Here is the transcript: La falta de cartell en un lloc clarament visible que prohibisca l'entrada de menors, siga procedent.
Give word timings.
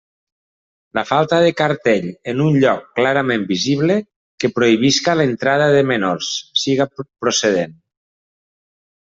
La 0.97 1.01
falta 1.09 1.41
de 1.47 1.51
cartell 1.59 2.07
en 2.33 2.41
un 2.45 2.57
lloc 2.63 2.87
clarament 3.01 3.45
visible 3.51 3.99
que 4.45 4.51
prohibisca 4.57 5.17
l'entrada 5.21 5.69
de 5.77 5.87
menors, 5.93 6.33
siga 6.65 6.89
procedent. 7.03 7.81